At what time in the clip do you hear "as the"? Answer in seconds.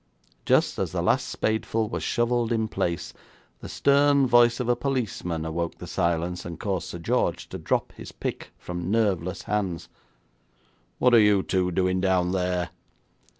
0.79-1.03